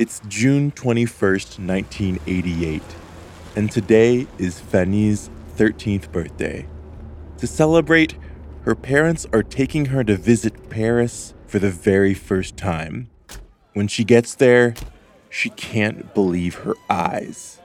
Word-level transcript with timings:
It's 0.00 0.22
June 0.28 0.70
21st, 0.70 1.58
1988, 1.60 2.82
and 3.54 3.70
today 3.70 4.26
is 4.38 4.58
Fanny's 4.58 5.28
13th 5.58 6.10
birthday. 6.10 6.66
To 7.36 7.46
celebrate, 7.46 8.16
her 8.62 8.74
parents 8.74 9.26
are 9.34 9.42
taking 9.42 9.84
her 9.92 10.02
to 10.04 10.16
visit 10.16 10.70
Paris 10.70 11.34
for 11.46 11.58
the 11.58 11.68
very 11.68 12.14
first 12.14 12.56
time. 12.56 13.10
When 13.74 13.88
she 13.88 14.02
gets 14.02 14.34
there, 14.34 14.72
she 15.28 15.50
can't 15.50 16.14
believe 16.14 16.54
her 16.64 16.76
eyes 16.88 17.60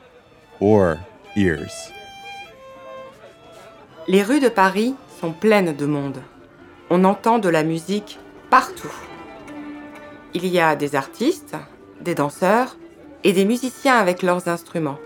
or 0.59 1.05
ears. 1.37 1.71
Les 4.09 4.23
rues 4.23 4.41
de 4.41 4.49
Paris 4.49 4.93
sont 5.21 5.39
pleines 5.39 5.77
de 5.77 5.87
monde. 5.87 6.21
On 6.89 7.05
entend 7.05 7.39
de 7.39 7.47
la 7.47 7.63
musique 7.63 8.19
partout. 8.49 8.93
Il 10.33 10.45
y 10.45 10.59
a 10.59 10.75
des 10.75 10.95
artistes, 10.95 11.55
des 12.05 12.15
danseurs 12.15 12.77
et 13.25 13.33
des 13.33 13.43
musiciens 13.43 13.97
avec 13.97 14.21
leurs 14.21 14.47
instruments. 14.47 14.99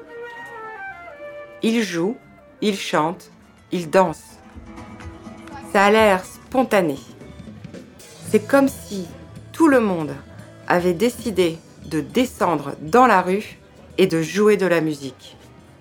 Ils 1.63 1.81
jouent, 1.81 2.17
ils 2.61 2.77
chantent, 2.77 3.31
ils 3.71 3.89
dansent. 3.89 4.37
Ça 5.73 5.85
a 5.85 5.91
l'air 5.91 6.23
spontané. 6.23 6.97
C'est 8.29 8.45
comme 8.47 8.67
si 8.67 9.07
tout 9.51 9.67
le 9.67 9.79
monde 9.79 10.13
avait 10.67 10.93
décidé 10.93 11.57
de 11.85 12.01
descendre 12.01 12.75
dans 12.81 13.07
la 13.07 13.21
rue 13.21 13.57
et 13.97 14.05
de 14.05 14.21
jouer 14.21 14.57
de 14.57 14.67
la 14.67 14.81
musique. 14.81 15.37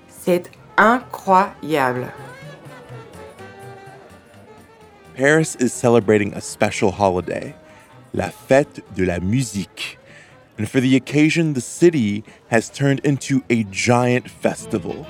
C'est 0.08 0.50
incroyable. 0.76 2.06
Paris 5.16 5.56
is 5.58 5.70
celebrating 5.70 6.32
a 6.34 6.40
special 6.40 6.92
holiday, 6.92 7.52
la 8.14 8.30
fête 8.30 8.84
de 8.96 9.04
la 9.04 9.18
musique. 9.18 9.97
And 10.58 10.68
for 10.68 10.80
the 10.80 10.96
occasion, 10.96 11.54
the 11.54 11.60
city 11.60 12.24
has 12.48 12.68
turned 12.68 13.00
into 13.00 13.44
a 13.48 13.62
giant 13.64 14.28
festival. 14.28 15.06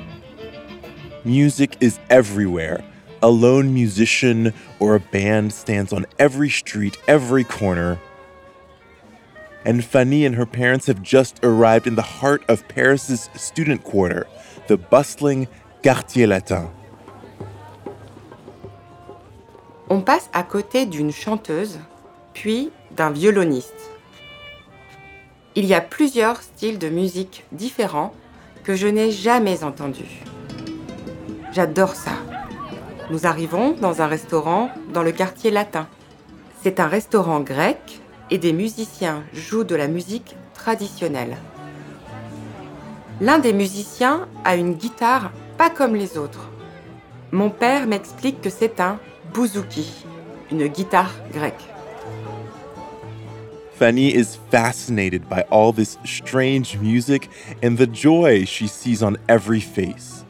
Music 1.25 1.77
is 1.81 1.99
everywhere. 2.11 2.85
A 3.23 3.31
lone 3.31 3.73
musician 3.73 4.53
or 4.79 4.95
a 4.95 5.01
band 5.01 5.53
stands 5.53 5.93
on 5.93 6.07
every 6.19 6.51
street, 6.51 6.99
every 7.09 7.45
corner. 7.45 7.99
And 9.65 9.85
Fanny 9.85 10.25
and 10.25 10.37
her 10.37 10.47
parents 10.47 10.87
have 10.87 11.03
just 11.03 11.41
arrived 11.43 11.87
in 11.87 11.97
the 11.97 12.03
heart 12.03 12.45
of 12.49 12.69
Paris's 12.69 13.29
student 13.35 13.83
quarter, 13.85 14.27
the 14.69 14.77
bustling 14.77 15.49
Quartier 15.83 16.27
Latin. 16.27 16.71
On 19.89 20.03
passe 20.03 20.29
à 20.35 20.43
côté 20.43 20.85
d'une 20.85 21.13
chanteuse, 21.13 21.79
puis 22.35 22.71
d'un 22.91 23.11
violoniste. 23.11 23.98
Il 25.59 25.65
y 25.65 25.75
a 25.75 25.81
plusieurs 25.81 26.41
styles 26.41 26.79
de 26.79 26.89
musique 26.89 27.45
différents 27.51 28.15
que 28.63 28.77
je 28.77 28.87
n'ai 28.87 29.11
jamais 29.11 29.65
entendus. 29.65 30.23
J'adore 31.53 31.97
ça. 31.97 32.13
Nous 33.11 33.27
arrivons 33.27 33.73
dans 33.73 34.01
un 34.01 34.07
restaurant 34.07 34.71
dans 34.95 35.03
le 35.03 35.11
quartier 35.11 35.51
latin. 35.51 35.89
C'est 36.63 36.79
un 36.79 36.87
restaurant 36.87 37.41
grec 37.41 38.01
et 38.31 38.39
des 38.39 38.53
musiciens 38.53 39.25
jouent 39.33 39.65
de 39.65 39.75
la 39.75 39.89
musique 39.89 40.37
traditionnelle. 40.55 41.37
L'un 43.21 43.41
des 43.41 43.53
musiciens 43.53 44.29
a 44.45 44.55
une 44.55 44.75
guitare 44.75 45.33
pas 45.57 45.71
comme 45.71 45.97
les 45.97 46.19
autres. 46.19 46.51
Mon 47.33 47.51
père 47.51 47.89
m'explique 47.89 48.41
que 48.41 48.51
c'est 48.51 48.79
un 48.79 49.01
bouzouki, 49.35 50.07
une 50.53 50.69
guitare 50.69 51.11
grecque. 51.33 51.67
Fanny 53.79 54.13
is 54.13 54.35
fascinated 54.51 55.29
by 55.29 55.43
all 55.43 55.73
this 55.73 55.99
strange 56.05 56.77
music 56.79 57.31
and 57.63 57.79
the 57.79 57.87
joy 57.87 58.45
she 58.45 58.67
sees 58.67 59.05
on 59.05 59.17
every 59.29 59.61
face. 59.61 60.25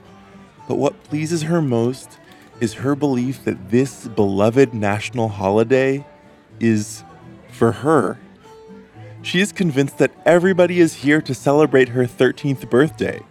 But 0.68 0.74
what 0.74 1.02
pleases 1.04 1.44
her 1.44 1.62
most 1.62 2.18
is 2.60 2.74
her 2.74 2.94
belief 2.94 3.44
that 3.44 3.70
this 3.70 4.06
beloved 4.06 4.74
national 4.74 5.28
holiday 5.28 6.04
is 6.60 7.02
for 7.50 7.72
her. 7.72 8.18
She 9.22 9.40
is 9.40 9.50
convinced 9.50 9.96
that 9.96 10.12
everybody 10.26 10.80
is 10.80 10.92
here 10.92 11.22
to 11.22 11.32
celebrate 11.32 11.88
her 11.88 12.04
13th 12.04 12.68
birthday. 12.68 13.22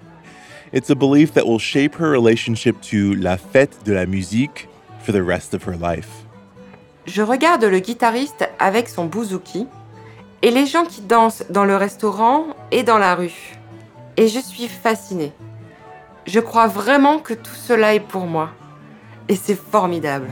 It's 0.71 0.89
a 0.89 0.95
belief 0.95 1.35
that 1.35 1.45
will 1.45 1.59
shape 1.59 1.93
her 1.93 2.09
relationship 2.09 2.81
to 2.89 3.13
la 3.13 3.37
fête 3.37 3.83
de 3.83 3.93
la 3.93 4.05
musique 4.05 4.67
for 5.03 5.11
the 5.11 5.21
rest 5.21 5.53
of 5.53 5.61
her 5.65 5.77
life. 5.77 6.25
Je 7.05 7.21
regarde 7.21 7.65
le 7.65 7.79
guitariste 7.79 8.49
avec 8.59 8.89
son 8.89 9.05
bouzouki 9.05 9.67
et 10.41 10.51
les 10.51 10.65
gens 10.65 10.85
qui 10.85 11.01
dansent 11.01 11.45
dans 11.49 11.65
le 11.65 11.75
restaurant 11.75 12.47
et 12.71 12.83
dans 12.83 12.97
la 12.97 13.15
rue. 13.15 13.57
Et 14.17 14.27
je 14.27 14.39
suis 14.39 14.67
fascinée. 14.67 15.33
Je 16.25 16.39
crois 16.39 16.67
vraiment 16.67 17.19
que 17.19 17.33
tout 17.33 17.55
cela 17.55 17.95
est 17.95 17.99
pour 17.99 18.25
moi. 18.25 18.49
Et 19.29 19.35
c'est 19.35 19.59
formidable. 19.59 20.27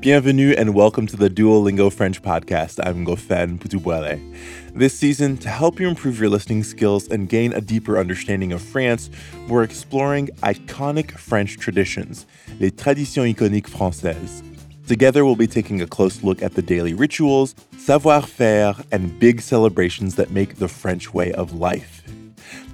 Bienvenue 0.00 0.54
and 0.56 0.76
welcome 0.76 1.08
to 1.08 1.16
the 1.16 1.28
Duolingo 1.28 1.92
French 1.92 2.22
podcast. 2.22 2.78
I'm 2.86 3.04
Gofen 3.04 3.58
Putubuele. 3.58 4.22
This 4.72 4.96
season, 4.96 5.36
to 5.38 5.48
help 5.48 5.80
you 5.80 5.88
improve 5.88 6.20
your 6.20 6.28
listening 6.28 6.62
skills 6.62 7.08
and 7.08 7.28
gain 7.28 7.52
a 7.52 7.60
deeper 7.60 7.98
understanding 7.98 8.52
of 8.52 8.62
France, 8.62 9.10
we're 9.48 9.64
exploring 9.64 10.28
iconic 10.44 11.18
French 11.18 11.58
traditions, 11.58 12.26
les 12.60 12.70
traditions 12.70 13.34
iconiques 13.34 13.70
françaises. 13.70 14.44
Together, 14.86 15.24
we'll 15.24 15.34
be 15.34 15.48
taking 15.48 15.82
a 15.82 15.86
close 15.86 16.22
look 16.22 16.42
at 16.42 16.54
the 16.54 16.62
daily 16.62 16.94
rituals, 16.94 17.56
savoir 17.76 18.22
faire, 18.22 18.76
and 18.92 19.18
big 19.18 19.40
celebrations 19.40 20.14
that 20.14 20.30
make 20.30 20.58
the 20.58 20.68
French 20.68 21.12
way 21.12 21.32
of 21.32 21.54
life. 21.54 22.04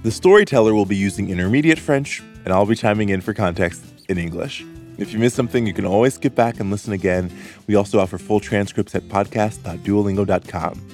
The 0.03 0.11
storyteller 0.11 0.75
will 0.75 0.85
be 0.85 0.95
using 0.95 1.31
intermediate 1.31 1.79
French, 1.79 2.21
and 2.43 2.53
I'll 2.53 2.67
be 2.67 2.75
chiming 2.75 3.09
in 3.09 3.21
for 3.21 3.33
context 3.33 3.83
in 4.09 4.19
English. 4.19 4.63
If 4.97 5.13
you 5.13 5.19
missed 5.19 5.35
something, 5.35 5.67
you 5.67 5.73
can 5.73 5.85
always 5.85 6.15
skip 6.15 6.35
back 6.35 6.59
and 6.59 6.71
listen 6.71 6.93
again. 6.93 7.31
We 7.67 7.75
also 7.75 7.99
offer 7.99 8.17
full 8.17 8.39
transcripts 8.39 8.95
at 8.95 9.03
podcast.duolingo.com. 9.09 10.87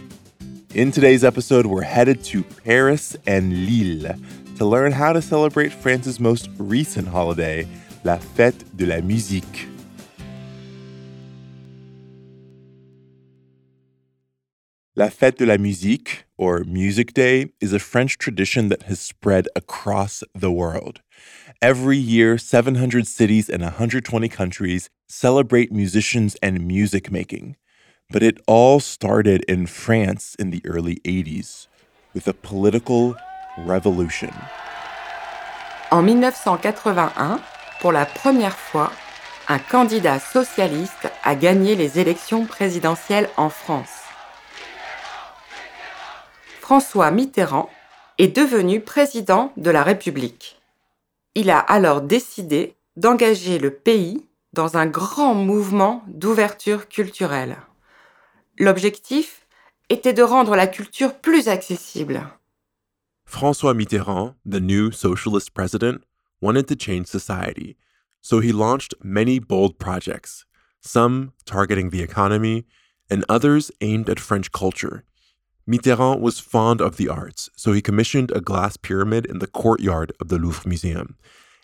In 0.74 0.92
today's 0.92 1.24
episode, 1.24 1.66
we're 1.66 1.82
headed 1.82 2.24
to 2.26 2.44
Paris 2.44 3.16
and 3.28 3.66
Lille 3.66 4.16
to 4.58 4.66
learn 4.66 4.92
how 4.92 5.12
to 5.12 5.22
celebrate 5.22 5.74
France's 5.74 6.20
most 6.20 6.50
recent 6.58 7.08
holiday, 7.08 7.68
La 8.04 8.18
Fête 8.18 8.64
de 8.76 8.86
la 8.86 9.02
Musique. 9.02 9.71
La 15.02 15.10
Fête 15.10 15.40
de 15.40 15.46
la 15.46 15.58
Musique, 15.58 16.26
or 16.38 16.64
Music 16.64 17.16
Day, 17.16 17.48
is 17.60 17.74
a 17.74 17.80
French 17.80 18.20
tradition 18.20 18.70
that 18.70 18.84
has 18.84 19.00
spread 19.00 19.48
across 19.56 20.24
the 20.36 20.52
world. 20.52 21.02
Every 21.60 21.98
year, 21.98 22.38
700 22.38 23.08
cities 23.08 23.50
and 23.50 23.64
120 23.64 24.30
countries 24.30 24.92
celebrate 25.10 25.72
musicians 25.72 26.38
and 26.44 26.68
music 26.68 27.12
making. 27.12 27.56
But 28.12 28.22
it 28.22 28.42
all 28.46 28.80
started 28.80 29.44
in 29.48 29.66
France 29.66 30.36
in 30.38 30.52
the 30.52 30.62
early 30.66 30.98
80s 31.04 31.66
with 32.14 32.28
a 32.28 32.34
political 32.34 33.16
revolution. 33.58 34.30
En 35.90 36.04
1981, 36.04 37.42
pour 37.80 37.92
la 37.92 38.06
première 38.06 38.56
fois, 38.56 38.92
un 39.48 39.58
candidat 39.58 40.20
socialiste 40.20 41.10
a 41.24 41.34
gagné 41.34 41.76
les 41.76 41.98
élections 41.98 42.46
présidentielles 42.46 43.30
en 43.36 43.50
France. 43.50 44.01
François 46.72 47.12
Mitterrand 47.12 47.70
est 48.18 48.34
devenu 48.34 48.80
président 48.80 49.52
de 49.58 49.70
la 49.70 49.84
République. 49.84 50.58
Il 51.36 51.50
a 51.50 51.60
alors 51.60 52.02
décidé 52.02 52.78
d'engager 52.96 53.60
le 53.60 53.72
pays 53.72 54.26
dans 54.54 54.78
un 54.78 54.86
grand 54.86 55.36
mouvement 55.36 56.02
d'ouverture 56.08 56.88
culturelle. 56.88 57.58
L'objectif 58.58 59.46
était 59.90 60.14
de 60.14 60.24
rendre 60.24 60.56
la 60.56 60.66
culture 60.66 61.20
plus 61.20 61.50
accessible. 61.50 62.26
François 63.26 63.74
Mitterrand, 63.74 64.36
the 64.50 64.62
new 64.62 64.94
socialist 64.94 65.54
president, 65.54 66.00
wanted 66.42 66.68
to 66.68 66.76
change 66.76 67.08
society, 67.08 67.76
so 68.22 68.40
he 68.40 68.54
launched 68.54 68.96
many 69.04 69.42
bold 69.42 69.78
projects, 69.78 70.46
some 70.80 71.34
targeting 71.44 71.90
the 71.90 72.02
economy, 72.02 72.66
and 73.10 73.26
others 73.28 73.74
aimed 73.82 74.10
at 74.10 74.22
French 74.22 74.54
culture. 74.54 75.04
Mitterrand 75.72 76.20
was 76.20 76.38
fond 76.38 76.82
of 76.82 76.98
the 76.98 77.08
arts, 77.08 77.50
so 77.56 77.72
he 77.72 77.82
commissioned 77.82 78.30
a 78.32 78.42
glass 78.42 78.76
pyramid 78.76 79.26
in 79.26 79.40
the 79.40 79.48
courtyard 79.48 80.12
of 80.20 80.28
the 80.28 80.38
Louvre 80.38 80.68
Museum, 80.68 81.16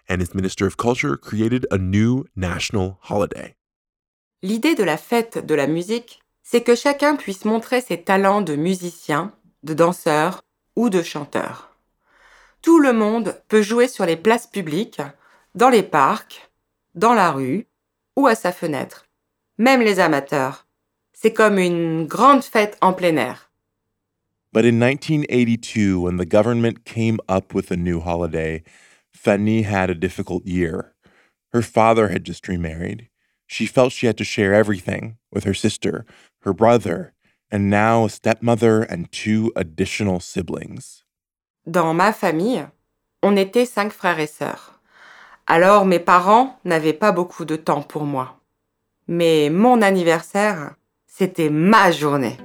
and 0.07 0.21
his 0.21 0.33
Minister 0.33 0.65
of 0.65 0.77
Culture 0.77 1.17
created 1.17 1.65
a 1.71 1.77
new 1.77 2.23
national 2.33 2.99
holiday. 3.01 3.53
L'idée 4.41 4.75
de 4.75 4.85
la 4.85 4.95
fête 4.95 5.45
de 5.45 5.55
la 5.55 5.67
musique, 5.67 6.21
c'est 6.41 6.61
que 6.61 6.73
chacun 6.73 7.17
puisse 7.17 7.43
montrer 7.43 7.81
ses 7.81 8.01
talents 8.01 8.41
de 8.41 8.55
musicien, 8.55 9.33
de 9.63 9.73
danseur 9.73 10.41
ou 10.77 10.89
de 10.89 11.01
chanteur. 11.01 11.75
Tout 12.61 12.79
le 12.79 12.93
monde 12.93 13.35
peut 13.49 13.61
jouer 13.61 13.89
sur 13.89 14.05
les 14.05 14.15
places 14.15 14.47
publiques, 14.47 15.01
dans 15.53 15.69
les 15.69 15.83
parcs, 15.83 16.49
dans 16.95 17.13
la 17.13 17.31
rue, 17.31 17.67
ou 18.15 18.25
à 18.25 18.35
sa 18.35 18.53
fenêtre, 18.53 19.05
même 19.57 19.81
les 19.81 19.99
amateurs. 19.99 20.65
C'est 21.11 21.33
comme 21.33 21.57
une 21.57 22.07
grande 22.07 22.43
fête 22.43 22.77
en 22.79 22.93
plein 22.93 23.17
air. 23.17 23.46
But 24.53 24.65
in 24.65 24.79
1982, 24.79 26.01
when 26.01 26.17
the 26.17 26.25
government 26.25 26.85
came 26.85 27.19
up 27.27 27.53
with 27.53 27.69
a 27.71 27.77
new 27.77 27.99
holiday, 27.99 28.63
Fanny 29.13 29.63
had 29.63 29.89
a 29.89 29.95
difficult 29.95 30.45
year. 30.45 30.93
Her 31.51 31.61
father 31.61 32.09
had 32.09 32.23
just 32.23 32.47
remarried. 32.47 33.09
She 33.45 33.65
felt 33.65 33.93
she 33.93 34.07
had 34.07 34.17
to 34.17 34.23
share 34.23 34.53
everything 34.53 35.17
with 35.31 35.43
her 35.43 35.53
sister, 35.53 36.05
her 36.41 36.53
brother, 36.53 37.13
and 37.49 37.69
now 37.69 38.05
a 38.05 38.09
stepmother 38.09 38.83
and 38.83 39.11
two 39.11 39.51
additional 39.55 40.19
siblings. 40.19 41.03
Dans 41.65 41.93
ma 41.93 42.11
famille, 42.11 42.67
on 43.23 43.35
était 43.35 43.65
cinq 43.65 43.91
frères 43.91 44.19
et 44.19 44.27
sœurs. 44.27 44.79
Alors 45.47 45.85
mes 45.85 45.99
parents 45.99 46.59
n'avaient 46.65 46.93
pas 46.93 47.11
beaucoup 47.11 47.45
de 47.45 47.55
temps 47.55 47.81
pour 47.81 48.03
moi. 48.03 48.39
Mais 49.07 49.49
mon 49.49 49.81
anniversaire, 49.81 50.75
c'était 51.05 51.49
ma 51.49 51.91
journée. 51.91 52.37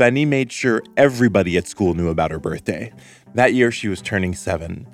Fanny 0.00 0.24
made 0.24 0.50
sure 0.50 0.82
everybody 0.96 1.58
at 1.58 1.68
school 1.68 1.92
knew 1.92 2.08
about 2.08 2.30
her 2.30 2.38
birthday. 2.38 2.90
That 3.34 3.52
year 3.52 3.70
she 3.70 3.86
was 3.86 4.00
turning 4.00 4.34
seven. 4.34 4.86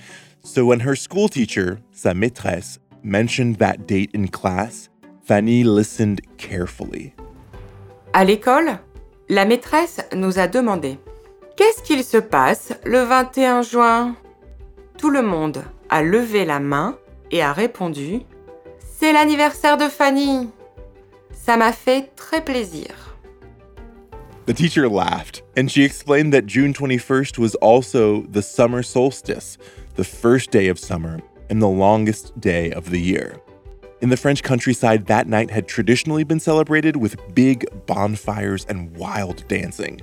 So 0.43 0.67
when 0.67 0.81
her 0.81 0.97
school 0.97 1.29
teacher, 1.29 1.79
sa 1.93 2.13
maîtresse, 2.13 2.81
mentioned 3.05 3.61
that 3.61 3.87
date 3.87 4.11
in 4.15 4.27
class, 4.27 4.89
Fanny 5.23 5.63
listened 5.63 6.23
carefully. 6.39 7.15
À 8.15 8.25
l'école, 8.25 8.81
la 9.29 9.45
maîtresse 9.45 10.01
nous 10.13 10.41
a 10.41 10.49
demandé 10.49 10.99
Qu'est-ce 11.57 11.85
qu'il 11.85 12.03
se 12.03 12.19
passe 12.19 12.73
le 12.85 13.05
21 13.05 13.63
juin? 13.63 14.17
Tout 14.99 15.11
le 15.11 15.23
monde 15.23 15.63
a 15.89 16.03
levé 16.03 16.45
la 16.45 16.59
main 16.59 16.99
et 17.31 17.43
a 17.43 17.53
répondu 17.53 18.23
C'est 18.81 19.13
l'anniversaire 19.13 19.77
de 19.77 19.89
Fanny. 19.89 20.51
Ça 21.33 21.57
m'a 21.57 21.71
fait 21.71 22.11
très 22.17 22.45
plaisir. 22.45 23.06
The 24.47 24.55
teacher 24.55 24.89
laughed, 24.89 25.43
and 25.57 25.69
she 25.69 25.83
explained 25.83 26.33
that 26.33 26.47
June 26.47 26.73
21st 26.73 27.37
was 27.37 27.57
also 27.57 28.23
the 28.29 28.43
summer 28.43 28.85
solstice, 28.85 29.59
the 29.97 30.05
first 30.05 30.53
day 30.53 30.69
of 30.69 30.79
summer 30.79 31.21
and 31.51 31.61
the 31.61 31.67
longest 31.67 32.39
day 32.41 32.71
of 32.71 32.91
the 32.91 33.01
year. 33.01 33.41
In 34.01 34.09
the 34.09 34.17
French 34.17 34.45
countryside, 34.45 35.07
that 35.07 35.27
night 35.27 35.51
had 35.51 35.67
traditionally 35.67 36.23
been 36.23 36.39
celebrated 36.39 36.95
with 36.95 37.17
big 37.35 37.67
bonfires 37.87 38.65
and 38.67 38.97
wild 38.97 39.43
dancing. 39.49 40.01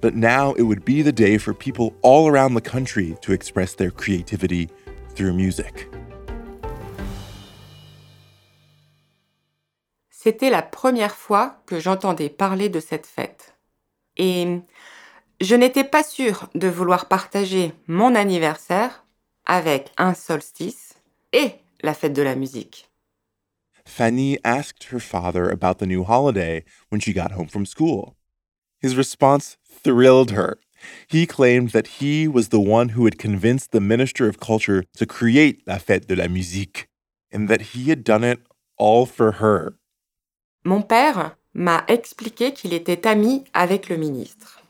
But 0.00 0.16
now 0.16 0.54
it 0.54 0.62
would 0.62 0.84
be 0.84 1.02
the 1.02 1.12
day 1.12 1.38
for 1.38 1.54
people 1.54 1.94
all 2.02 2.26
around 2.26 2.54
the 2.54 2.60
country 2.60 3.16
to 3.22 3.32
express 3.32 3.76
their 3.76 3.92
creativity 3.92 4.70
through 5.14 5.34
music. 5.34 5.86
C'était 10.10 10.50
la 10.50 10.62
première 10.62 11.14
fois 11.14 11.58
que 11.64 11.78
j'entendais 11.78 12.28
parler 12.28 12.68
de 12.68 12.80
cette 12.80 13.06
fête. 13.06 13.54
Et 14.18 14.60
je 15.40 15.54
n'étais 15.54 15.84
pas 15.84 16.02
sûre 16.02 16.48
de 16.54 16.68
vouloir 16.68 17.06
partager 17.06 17.72
mon 17.86 18.14
anniversaire 18.14 19.04
avec 19.46 19.92
un 19.96 20.14
solstice 20.14 20.94
et 21.32 21.52
la 21.82 21.94
fête 21.94 22.12
de 22.12 22.22
la 22.22 22.34
musique. 22.34 22.88
Fanny 23.84 24.38
asked 24.44 24.92
her 24.92 25.00
father 25.00 25.48
about 25.48 25.78
the 25.78 25.86
new 25.86 26.04
holiday 26.04 26.64
when 26.90 27.00
she 27.00 27.12
got 27.14 27.32
home 27.32 27.48
from 27.48 27.64
school. 27.64 28.16
His 28.80 28.96
response 28.96 29.56
thrilled 29.64 30.32
her. 30.32 30.58
He 31.08 31.26
claimed 31.26 31.70
that 31.70 31.98
he 31.98 32.28
was 32.28 32.48
the 32.48 32.60
one 32.60 32.90
who 32.90 33.04
had 33.04 33.18
convinced 33.18 33.72
the 33.72 33.80
Minister 33.80 34.28
of 34.28 34.38
Culture 34.38 34.84
to 34.96 35.06
create 35.06 35.66
La 35.66 35.78
Fête 35.78 36.06
de 36.06 36.14
la 36.14 36.28
Musique, 36.28 36.86
and 37.32 37.48
that 37.48 37.72
he 37.72 37.90
had 37.90 38.04
done 38.04 38.22
it 38.22 38.40
all 38.76 39.06
for 39.06 39.32
her. 39.40 39.74
Mon 40.64 40.82
père 40.82 41.32
m'a 41.58 41.82
expliqué 41.88 42.52
qu'il 42.52 42.72
était 42.72 43.06
ami 43.06 43.44
avec 43.52 43.88
le 43.88 43.96
ministre. 43.96 44.62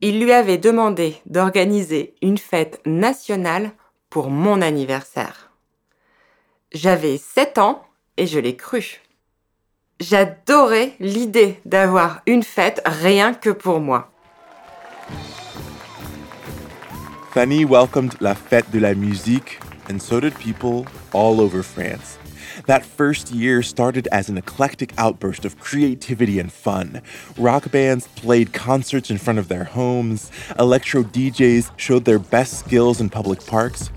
Il 0.00 0.20
lui 0.20 0.32
avait 0.32 0.58
demandé 0.58 1.16
d'organiser 1.26 2.14
une 2.22 2.38
fête 2.38 2.80
nationale 2.86 3.72
pour 4.08 4.30
mon 4.30 4.62
anniversaire. 4.62 5.50
J'avais 6.72 7.18
7 7.18 7.58
ans 7.58 7.82
et 8.16 8.26
je 8.26 8.38
l'ai 8.38 8.56
cru. 8.56 9.00
J'adorais 9.98 10.94
l'idée 11.00 11.60
d'avoir 11.64 12.22
une 12.26 12.42
fête 12.44 12.80
rien 12.84 13.34
que 13.34 13.50
pour 13.50 13.80
moi. 13.80 14.12
Fanny 17.32 17.64
welcomed 17.64 18.14
La 18.20 18.36
Fête 18.36 18.70
de 18.70 18.78
la 18.78 18.94
Musique, 18.94 19.58
and 19.90 19.98
so 19.98 20.20
did 20.20 20.34
people 20.38 20.84
all 21.12 21.40
over 21.40 21.64
France. 21.64 22.18
That 22.66 22.84
first 22.84 23.30
year 23.30 23.62
started 23.62 24.08
as 24.12 24.28
an 24.28 24.38
eclectic 24.38 24.92
outburst 24.98 25.44
of 25.44 25.58
creativity 25.58 26.38
and 26.38 26.52
fun. 26.52 27.02
Rock 27.36 27.70
bands 27.70 28.06
played 28.16 28.52
concerts 28.52 29.10
in 29.10 29.18
front 29.18 29.38
of 29.38 29.48
their 29.48 29.64
homes, 29.64 30.30
electro 30.58 31.02
DJs 31.02 31.70
showed 31.76 32.04
their 32.04 32.18
best 32.18 32.58
skills 32.60 33.00
in 33.00 33.10
public 33.10 33.44
parks. 33.46 33.90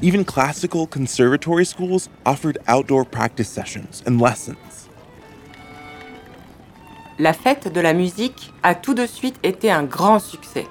Even 0.00 0.24
classical 0.24 0.86
conservatory 0.86 1.64
schools 1.64 2.08
offered 2.24 2.58
outdoor 2.68 3.04
practice 3.04 3.48
sessions 3.48 4.02
and 4.06 4.20
lessons. 4.20 4.88
La 7.18 7.32
fête 7.32 7.72
de 7.72 7.80
la 7.80 7.92
musique 7.92 8.52
a 8.62 8.76
tout 8.76 8.94
de 8.94 9.04
suite 9.04 9.40
été 9.42 9.72
un 9.72 9.82
grand 9.82 10.20
succès. 10.20 10.66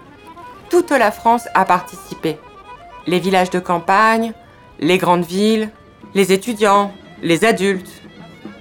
Toute 0.70 0.92
la 0.92 1.12
France 1.12 1.48
a 1.54 1.66
participé. 1.66 2.38
Les 3.06 3.20
villages 3.20 3.50
de 3.50 3.60
campagne, 3.60 4.34
les 4.80 4.98
grandes 4.98 5.26
villes, 5.26 5.72
les 6.18 6.34
étudiants, 6.34 6.92
les 7.22 7.46
adultes. 7.46 8.02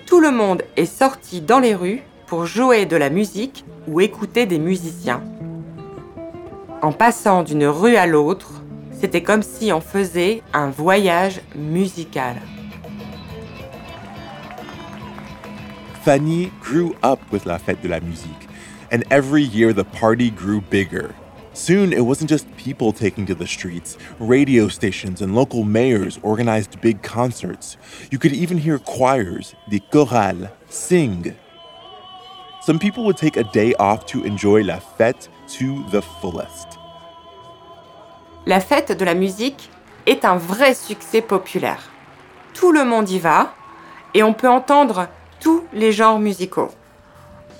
Tout 0.04 0.20
le 0.20 0.30
monde 0.30 0.60
est 0.76 0.84
sorti 0.84 1.40
dans 1.40 1.58
les 1.58 1.74
rues 1.74 2.02
pour 2.26 2.44
jouer 2.44 2.84
de 2.84 2.98
la 2.98 3.08
musique 3.08 3.64
ou 3.88 4.02
écouter 4.02 4.44
des 4.44 4.58
musiciens. 4.58 5.22
En 6.82 6.92
passant 6.92 7.44
d'une 7.44 7.64
rue 7.64 7.96
à 7.96 8.06
l'autre, 8.06 8.62
c'était 8.92 9.22
comme 9.22 9.42
si 9.42 9.72
on 9.72 9.80
faisait 9.80 10.42
un 10.52 10.68
voyage 10.68 11.40
musical. 11.54 12.36
Fanny 16.04 16.52
grew 16.60 16.94
up 17.02 17.20
with 17.32 17.46
La 17.46 17.58
Fête 17.58 17.82
de 17.82 17.88
la 17.88 18.00
Musique, 18.00 18.48
and 18.92 19.00
every 19.10 19.42
year 19.42 19.72
the 19.72 19.86
party 19.98 20.30
grew 20.30 20.60
bigger. 20.70 21.14
Soon, 21.56 21.94
it 21.94 22.04
wasn't 22.04 22.28
just 22.28 22.54
people 22.58 22.92
taking 22.92 23.24
to 23.24 23.34
the 23.34 23.46
streets. 23.46 23.96
Radio 24.20 24.68
stations 24.68 25.22
and 25.22 25.34
local 25.34 25.64
mayors 25.64 26.20
organized 26.22 26.78
big 26.82 27.02
concerts. 27.02 27.78
You 28.10 28.18
could 28.18 28.34
even 28.34 28.58
hear 28.58 28.78
choirs, 28.78 29.54
the 29.66 29.80
chorales, 29.90 30.50
sing. 30.68 31.34
Some 32.60 32.78
people 32.78 33.06
would 33.06 33.16
take 33.16 33.38
a 33.38 33.44
day 33.54 33.72
off 33.78 34.04
to 34.06 34.22
enjoy 34.24 34.64
la 34.64 34.80
fête 34.80 35.28
to 35.56 35.82
the 35.90 36.02
fullest. 36.20 36.78
La 38.44 38.60
fête 38.60 38.92
de 38.92 39.04
la 39.06 39.14
musique 39.14 39.70
est 40.04 40.26
un 40.26 40.36
vrai 40.36 40.74
succès 40.74 41.22
populaire. 41.22 41.88
Tout 42.52 42.70
le 42.70 42.84
monde 42.84 43.08
y 43.08 43.18
va 43.18 43.54
et 44.12 44.22
on 44.22 44.34
peut 44.34 44.50
entendre 44.50 45.08
tous 45.40 45.64
les 45.72 45.92
genres 45.92 46.18
musicaux. 46.18 46.68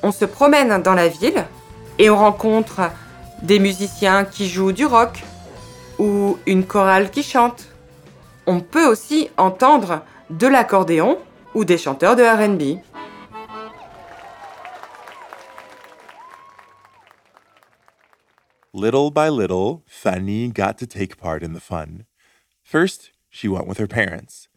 On 0.03 0.13
se 0.13 0.27
promène 0.27 0.83
dans 0.83 0.95
la 0.95 1.09
ville 1.09 1.47
et 1.99 2.11
on 2.11 2.19
rencontre 2.19 2.91
des 3.43 3.59
musiciens 3.59 4.25
qui 4.25 4.49
jouent 4.49 4.73
du 4.73 4.87
rock 4.87 5.23
ou 5.99 6.39
une 6.47 6.67
chorale 6.67 7.11
qui 7.11 7.23
chante. 7.23 7.67
On 8.47 8.61
peut 8.61 8.87
aussi 8.87 9.29
entendre 9.37 10.03
de 10.31 10.47
l'accordéon 10.47 11.19
ou 11.55 11.65
des 11.65 11.79
chanteurs 11.79 12.17
de 12.17 12.23
RB. 12.23 12.81
Little 18.73 19.11
by 19.11 19.31
little, 19.31 19.83
Fanny 19.87 20.49
got 20.49 20.77
to 20.79 20.87
take 20.87 21.17
part 21.17 21.43
in 21.43 21.55
the 21.55 21.61
fun. 21.61 22.05
First, 22.63 23.11
she 23.31 23.49
went 23.49 23.67
with 23.67 23.79
her 23.79 23.87
parents. 23.87 24.49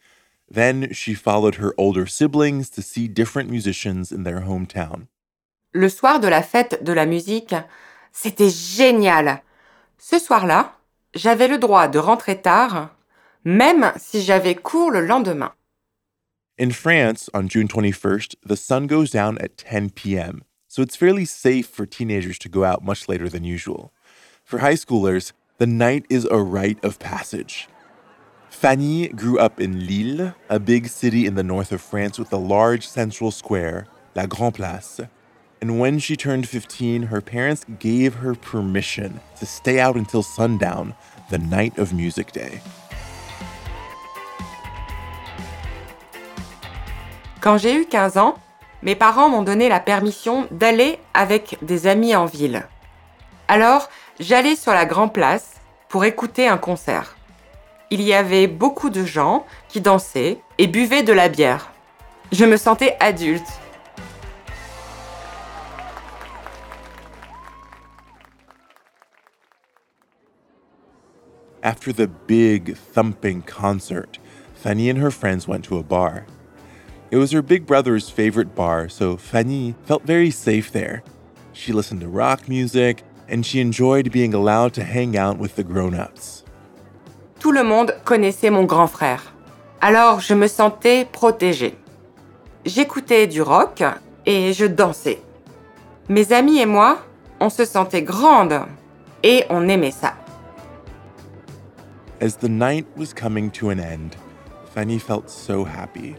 Then 0.51 0.91
she 0.91 1.13
followed 1.13 1.55
her 1.55 1.73
older 1.77 2.05
siblings 2.05 2.69
to 2.71 2.81
see 2.81 3.07
different 3.07 3.49
musicians 3.49 4.11
in 4.11 4.23
their 4.23 4.41
hometown. 4.41 5.07
Le 5.71 5.87
soir 5.87 6.19
de 6.19 6.27
la 6.27 6.41
fête 6.41 6.83
de 6.83 6.91
la 6.91 7.05
musique, 7.05 7.55
C'était 8.11 8.49
génial. 8.49 9.41
Ce 9.97 10.19
soir-là, 10.19 10.73
j'avais 11.13 11.47
le 11.47 11.57
droit 11.57 11.87
de 11.87 11.99
rentrer 11.99 12.41
tard, 12.41 12.89
même 13.43 13.91
si 13.97 14.21
j'avais 14.21 14.55
cours 14.55 14.91
le 14.91 15.05
lendemain. 15.05 15.53
In 16.59 16.71
France, 16.71 17.29
on 17.33 17.47
June 17.47 17.67
21st, 17.67 18.35
the 18.45 18.57
sun 18.57 18.85
goes 18.85 19.11
down 19.11 19.37
at 19.39 19.57
10 19.57 19.91
p.m., 19.91 20.43
so 20.67 20.81
it's 20.81 20.95
fairly 20.95 21.25
safe 21.25 21.67
for 21.67 21.85
teenagers 21.85 22.37
to 22.39 22.49
go 22.49 22.63
out 22.63 22.83
much 22.83 23.07
later 23.07 23.29
than 23.29 23.43
usual. 23.43 23.91
For 24.43 24.59
high 24.59 24.75
schoolers, 24.75 25.31
the 25.57 25.67
night 25.67 26.05
is 26.09 26.25
a 26.25 26.37
rite 26.37 26.83
of 26.83 26.99
passage. 26.99 27.67
Fanny 28.49 29.07
grew 29.07 29.39
up 29.39 29.61
in 29.61 29.87
Lille, 29.87 30.33
a 30.49 30.59
big 30.59 30.87
city 30.87 31.25
in 31.25 31.35
the 31.35 31.43
north 31.43 31.71
of 31.71 31.81
France 31.81 32.19
with 32.19 32.33
a 32.33 32.37
large 32.37 32.85
central 32.85 33.31
square, 33.31 33.87
La 34.15 34.25
Grande 34.25 34.55
Place, 34.55 34.99
and 35.61 35.79
when 35.79 35.99
she 35.99 36.15
turned 36.15 36.47
15, 36.47 37.03
her 37.03 37.21
parents 37.21 37.65
gave 37.79 38.15
her 38.15 38.35
permission 38.35 39.19
to 39.39 39.45
stay 39.45 39.79
out 39.79 39.95
until 39.95 40.23
sundown, 40.23 40.93
the 41.29 41.37
night 41.37 41.77
of 41.77 41.93
Music 41.93 42.31
Day. 42.31 42.61
Quand 47.41 47.57
j'ai 47.57 47.75
eu 47.75 47.85
15 47.85 48.17
ans, 48.17 48.35
mes 48.83 48.95
parents 48.95 49.29
m'ont 49.29 49.43
donné 49.43 49.69
la 49.69 49.79
permission 49.79 50.47
d'aller 50.51 50.99
avec 51.13 51.57
des 51.61 51.87
amis 51.87 52.15
en 52.15 52.25
ville. 52.25 52.67
Alors, 53.47 53.89
j'allais 54.19 54.55
sur 54.55 54.73
la 54.73 54.85
Grand 54.85 55.07
Place 55.07 55.55
pour 55.87 56.05
écouter 56.05 56.47
un 56.47 56.57
concert. 56.57 57.15
Il 57.91 58.01
y 58.01 58.13
avait 58.13 58.47
beaucoup 58.47 58.89
de 58.89 59.03
gens 59.03 59.45
qui 59.67 59.81
dansaient 59.81 60.37
et 60.57 60.67
buvaient 60.67 61.03
de 61.03 61.13
la 61.13 61.29
bière. 61.29 61.71
Je 62.31 62.45
me 62.45 62.57
sentais 62.57 62.95
adulte. 62.99 63.47
After 71.61 71.91
the 71.91 72.07
big, 72.07 72.77
thumping 72.77 73.41
concert, 73.41 74.17
Fanny 74.55 74.89
and 74.89 74.99
her 74.99 75.11
friends 75.11 75.45
went 75.45 75.65
to 75.65 75.77
a 75.77 75.83
bar. 75.83 76.25
It 77.11 77.17
was 77.17 77.31
her 77.31 77.41
big 77.41 77.65
brother's 77.65 78.09
favorite 78.09 78.55
bar, 78.55 78.87
so 78.87 79.17
Fanny 79.17 79.75
felt 79.85 80.03
very 80.03 80.31
safe 80.31 80.71
there. 80.71 81.03
She 81.51 81.73
listened 81.73 81.99
to 82.01 82.07
rock 82.07 82.47
music, 82.47 83.03
and 83.27 83.45
she 83.45 83.59
enjoyed 83.59 84.11
being 84.11 84.33
allowed 84.33 84.73
to 84.75 84.83
hang 84.83 85.17
out 85.17 85.37
with 85.37 85.55
the 85.55 85.63
grown 85.63 85.93
ups. 85.93 86.43
Tout 87.39 87.51
le 87.51 87.63
monde 87.63 87.93
connaissait 88.05 88.51
mon 88.51 88.65
grand 88.65 88.87
frère. 88.87 89.33
Alors 89.81 90.19
je 90.21 90.33
me 90.33 90.47
sentais 90.47 91.05
protégée. 91.05 91.75
J'écoutais 92.65 93.27
du 93.27 93.41
rock 93.41 93.83
et 94.25 94.53
je 94.53 94.65
dansais. 94.65 95.19
Mes 96.09 96.31
amis 96.31 96.59
et 96.59 96.65
moi, 96.65 96.99
on 97.39 97.49
se 97.49 97.65
sentait 97.65 98.03
grandes 98.03 98.61
et 99.23 99.45
on 99.49 99.67
aimait 99.69 99.91
ça. 99.91 100.13
As 102.21 102.35
the 102.35 102.49
night 102.49 102.85
was 102.97 103.13
coming 103.13 103.49
to 103.51 103.69
an 103.69 103.79
end, 103.79 104.17
Fanny 104.73 104.99
felt 104.99 105.29
so 105.29 105.63
happy. 105.63 106.17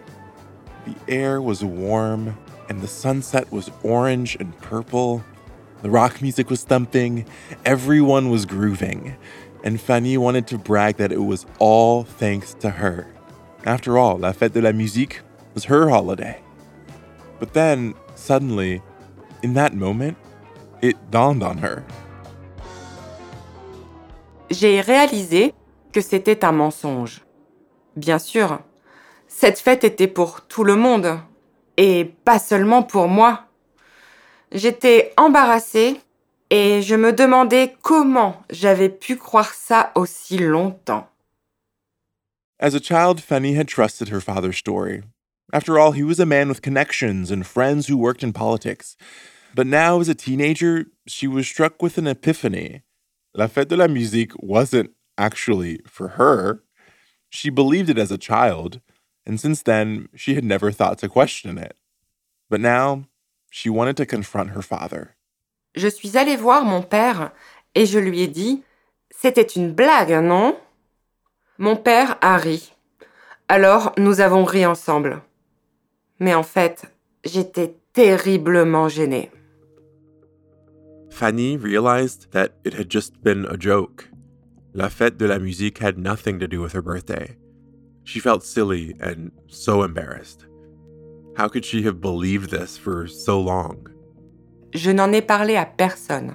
The 0.87 0.95
air 1.13 1.43
was 1.43 1.63
warm, 1.63 2.39
and 2.71 2.81
the 2.81 2.89
sunset 2.89 3.53
was 3.53 3.71
orange 3.83 4.35
and 4.41 4.57
purple. 4.61 5.23
The 5.83 5.91
rock 5.91 6.23
music 6.23 6.49
was 6.49 6.65
thumping, 6.65 7.27
everyone 7.67 8.31
was 8.31 8.47
grooving, 8.47 9.15
and 9.63 9.79
Fanny 9.79 10.17
wanted 10.17 10.47
to 10.47 10.59
brag 10.59 10.97
that 10.97 11.13
it 11.13 11.23
was 11.23 11.45
all 11.59 12.05
thanks 12.05 12.55
to 12.61 12.71
her. 12.71 13.07
After 13.67 13.99
all, 13.99 14.17
La 14.17 14.33
Fête 14.33 14.53
de 14.53 14.63
la 14.63 14.73
Musique 14.73 15.21
was 15.53 15.65
her 15.65 15.91
holiday. 15.91 16.41
But 17.39 17.53
then, 17.53 17.93
suddenly, 18.15 18.81
in 19.43 19.53
that 19.53 19.75
moment, 19.75 20.17
it 20.81 20.97
dawned 21.11 21.43
on 21.43 21.59
her. 21.59 21.85
J'ai 24.51 24.81
réalisé 24.81 25.53
que 25.93 26.01
c'était 26.01 26.45
un 26.45 26.53
mensonge. 26.53 27.23
Bien 27.97 28.19
sûr, 28.19 28.61
cette 29.27 29.59
fête 29.59 29.85
était 29.85 30.09
pour 30.09 30.43
tout 30.43 30.65
le 30.65 30.77
monde, 30.77 31.19
et 31.77 32.05
pas 32.25 32.39
seulement 32.39 32.83
pour 32.83 33.09
moi. 33.09 33.47
J'étais 34.53 35.13
embarrassée 35.17 36.01
et 36.51 36.83
je 36.83 36.97
me 36.97 37.13
demandais 37.13 37.77
comment 37.83 38.43
j'avais 38.51 38.89
pu 38.89 39.17
croire 39.17 39.55
ça 39.55 39.93
aussi 39.95 40.39
longtemps. 40.39 41.09
As 42.59 42.75
a 42.75 42.81
child, 42.81 43.21
Fanny 43.21 43.55
had 43.55 43.69
trusted 43.69 44.11
her 44.11 44.21
father's 44.21 44.59
story. 44.59 45.03
After 45.53 45.79
all, 45.79 45.93
he 45.93 46.03
was 46.03 46.21
a 46.21 46.27
man 46.27 46.49
with 46.49 46.61
connections 46.61 47.31
and 47.31 47.47
friends 47.47 47.87
who 47.87 47.97
worked 47.97 48.23
in 48.23 48.33
politics. 48.33 48.97
But 49.55 49.67
now, 49.67 49.99
as 50.01 50.09
a 50.09 50.15
teenager, 50.15 50.87
she 51.07 51.27
was 51.27 51.47
struck 51.47 51.83
with 51.83 51.97
an 51.97 52.07
epiphany. 52.07 52.83
La 53.35 53.47
Fête 53.47 53.69
de 53.69 53.77
la 53.77 53.89
Musique 53.89 54.33
wasn't 54.37 54.91
actually 55.21 55.81
for 55.87 56.09
her. 56.19 56.63
She 57.29 57.51
believed 57.51 57.91
it 57.91 57.99
as 57.99 58.11
a 58.11 58.19
child, 58.19 58.81
and 59.27 59.39
since 59.39 59.63
then, 59.63 60.09
she 60.17 60.35
had 60.35 60.45
never 60.45 60.73
thought 60.73 60.99
to 60.99 61.09
question 61.09 61.59
it. 61.59 61.77
But 62.49 62.61
now, 62.61 63.05
she 63.51 63.69
wanted 63.69 63.97
to 63.99 64.07
confront 64.07 64.51
her 64.51 64.63
father. 64.63 65.15
Je 65.77 65.89
suis 65.89 66.17
allée 66.17 66.37
voir 66.37 66.65
mon 66.65 66.83
père 66.83 67.31
et 67.77 67.87
je 67.87 67.99
lui 68.01 68.23
ai 68.23 68.27
dit 68.29 68.65
C'était 69.11 69.55
une 69.55 69.73
blague, 69.73 70.21
non 70.23 70.57
Mon 71.59 71.77
père 71.77 72.19
a 72.21 72.39
ri. 72.39 72.73
Alors 73.49 73.93
nous 73.97 74.21
avons 74.21 74.45
ri 74.45 74.67
ensemble. 74.67 75.23
Mais 76.19 76.35
en 76.35 76.43
fait, 76.43 76.85
j'étais 77.25 77.77
terriblement 77.93 78.89
gênée. 78.89 79.31
Fanny 81.11 81.57
realized 81.57 82.31
that 82.33 82.53
it 82.65 82.75
had 82.75 82.91
just 82.91 83.23
been 83.23 83.45
a 83.47 83.57
joke. 83.57 84.10
La 84.73 84.89
Fête 84.89 85.17
de 85.17 85.27
la 85.27 85.41
Musique 85.41 85.79
had 85.79 85.99
nothing 85.99 86.39
to 86.39 86.47
do 86.47 86.61
with 86.61 86.73
her 86.75 86.83
birthday. 86.83 87.37
She 88.05 88.21
felt 88.21 88.45
silly 88.45 88.95
and 89.01 89.31
so 89.49 89.83
embarrassed. 89.83 90.47
How 91.37 91.49
could 91.49 91.65
she 91.65 91.83
have 91.85 92.01
believed 92.01 92.51
this 92.51 92.79
for 92.79 93.09
so 93.09 93.41
long? 93.41 93.89
Je 94.73 94.93
n'en 94.93 95.13
ai 95.13 95.23
parlé 95.23 95.57
à 95.57 95.67
personne. 95.67 96.35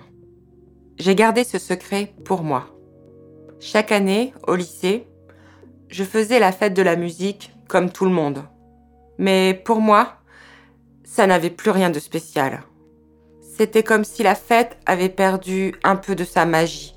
J'ai 0.98 1.16
gardé 1.16 1.46
ce 1.46 1.58
secret 1.58 2.14
pour 2.26 2.44
moi. 2.44 2.68
Chaque 3.62 3.94
année, 3.94 4.34
au 4.48 4.56
lycée, 4.56 5.08
je 5.88 6.04
faisais 6.04 6.40
la 6.40 6.52
fête 6.52 6.74
de 6.74 6.82
la 6.82 6.98
musique 6.98 7.54
comme 7.70 7.90
tout 7.90 8.06
le 8.06 8.12
monde. 8.12 8.44
Mais 9.18 9.54
pour 9.64 9.80
moi, 9.80 10.18
ça 11.06 11.26
n'avait 11.26 11.50
plus 11.50 11.72
rien 11.72 11.90
de 11.90 12.00
spécial. 12.00 12.64
C'était 13.42 13.84
comme 13.84 14.04
si 14.04 14.24
la 14.24 14.36
fête 14.36 14.78
avait 14.86 15.08
perdu 15.08 15.74
un 15.84 15.96
peu 15.96 16.16
de 16.16 16.26
sa 16.26 16.46
magie. 16.46 16.95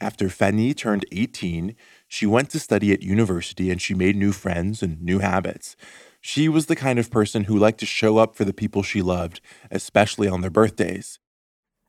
After 0.00 0.28
Fanny 0.28 0.74
turned 0.74 1.06
18, 1.10 1.74
she 2.06 2.26
went 2.26 2.50
to 2.50 2.58
study 2.58 2.92
at 2.92 3.02
university 3.02 3.70
and 3.70 3.80
she 3.80 3.94
made 3.94 4.14
new 4.14 4.32
friends 4.32 4.82
and 4.82 5.00
new 5.00 5.20
habits. 5.20 5.74
She 6.20 6.48
was 6.48 6.66
the 6.66 6.76
kind 6.76 6.98
of 6.98 7.10
person 7.10 7.44
who 7.44 7.56
liked 7.56 7.80
to 7.80 7.86
show 7.86 8.18
up 8.18 8.36
for 8.36 8.44
the 8.44 8.52
people 8.52 8.82
she 8.82 9.00
loved, 9.00 9.40
especially 9.70 10.28
on 10.28 10.42
their 10.42 10.50
birthdays. 10.50 11.18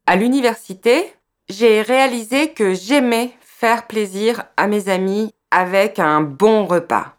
À 0.05 0.15
l'université, 0.15 1.13
j'ai 1.49 1.81
réalisé 1.81 2.53
que 2.53 2.73
j'aimais 2.73 3.33
faire 3.41 3.87
plaisir 3.87 4.43
à 4.55 4.67
mes 4.67 4.87
amis 4.87 5.33
avec 5.51 5.99
un 5.99 6.21
bon 6.21 6.65
repas. 6.65 7.17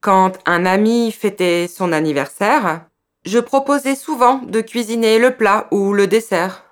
Quand 0.00 0.38
un 0.46 0.66
ami 0.66 1.10
fêtait 1.10 1.66
son 1.66 1.92
anniversaire, 1.92 2.86
je 3.24 3.40
proposais 3.40 3.96
souvent 3.96 4.38
de 4.38 4.60
cuisiner 4.60 5.18
le 5.18 5.36
plat 5.36 5.66
ou 5.72 5.92
le 5.92 6.06
dessert. 6.06 6.64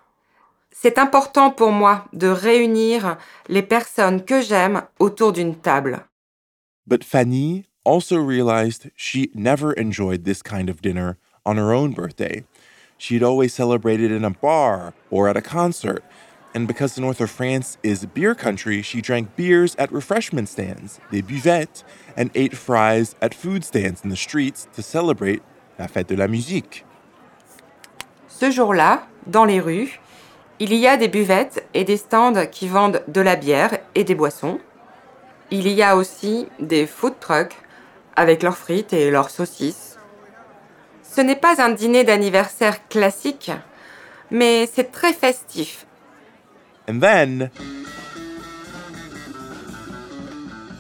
C'est 0.73 0.99
important 0.99 1.51
pour 1.51 1.73
moi 1.73 2.05
de 2.13 2.29
réunir 2.29 3.19
les 3.49 3.63
personnes 3.63 4.25
que 4.25 4.41
j'aime 4.41 4.83
autour 4.99 5.33
d'une 5.33 5.57
table. 5.57 6.07
But 6.87 7.05
Fanny 7.05 7.67
also 7.85 8.17
realized 8.17 8.91
she 8.97 9.31
never 9.35 9.73
enjoyed 9.73 10.25
this 10.25 10.43
kind 10.43 10.69
of 10.71 10.81
dinner 10.81 11.19
on 11.45 11.57
her 11.57 11.73
own 11.73 11.93
birthday. 11.93 12.45
She'd 12.99 13.23
always 13.23 13.53
celebrated 13.53 14.11
in 14.13 14.25
a 14.25 14.31
bar 14.31 14.93
or 15.11 15.29
at 15.29 15.37
a 15.37 15.43
concert. 15.43 16.03
And 16.55 16.67
because 16.67 16.95
the 16.95 17.01
north 17.01 17.21
of 17.21 17.31
France 17.31 17.79
is 17.83 18.05
beer 18.07 18.35
country, 18.35 18.83
she 18.83 19.01
drank 19.01 19.37
beers 19.37 19.77
at 19.79 19.93
refreshment 19.93 20.49
stands, 20.49 20.99
des 21.11 21.23
buvettes, 21.23 21.85
and 22.17 22.31
ate 22.35 22.57
fries 22.57 23.15
at 23.23 23.35
food 23.35 23.65
stands 23.65 24.03
in 24.03 24.11
the 24.11 24.17
streets 24.17 24.67
to 24.75 24.83
celebrate 24.83 25.43
la 25.79 25.87
fête 25.87 26.09
de 26.09 26.17
la 26.17 26.27
musique. 26.27 26.85
Ce 28.29 28.51
jour-là, 28.51 29.07
dans 29.27 29.45
les 29.45 29.61
rues, 29.61 30.01
il 30.63 30.75
y 30.75 30.87
a 30.87 30.99
des 30.99 31.09
buvettes 31.09 31.65
et 31.73 31.85
des 31.85 31.97
stands 31.97 32.47
qui 32.53 32.69
vendent 32.69 33.03
de 33.09 33.23
la 33.23 33.35
bière 33.35 33.79
et 33.95 34.05
des 34.05 34.15
boissons. 34.15 34.61
Il 35.51 35.67
y 35.67 35.83
a 35.83 35.97
aussi 35.97 36.49
des 36.61 36.87
food 36.87 37.15
trucks 37.19 37.57
avec 38.15 38.43
leurs 38.43 38.59
frites 38.59 38.93
et 38.93 39.11
leurs 39.11 39.31
saucisses. 39.31 39.97
Ce 41.03 41.23
n'est 41.23 41.35
pas 41.35 41.63
un 41.63 41.71
dîner 41.71 42.05
d'anniversaire 42.05 42.87
classique, 42.89 43.51
mais 44.31 44.69
c'est 44.73 44.93
très 44.93 45.15
festif. 45.15 45.87
And 46.87 47.01
then, 47.01 47.51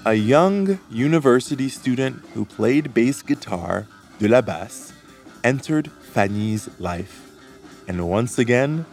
a 0.04 0.14
young 0.14 0.78
university 0.92 1.70
student 1.70 2.16
who 2.36 2.44
played 2.44 2.92
bass 2.92 3.22
guitar, 3.22 3.84
de 4.20 4.26
la 4.26 4.42
basse, 4.42 4.92
entered 5.42 5.90
Fanny's 6.12 6.68
life. 6.78 7.22
And 7.88 8.00
once 8.02 8.38
again, 8.38 8.84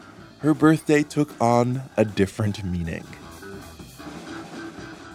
her 0.44 0.54
birthday 0.54 1.04
took 1.04 1.30
on 1.40 1.82
a 1.98 2.06
different 2.06 2.64
meaning. 2.64 3.04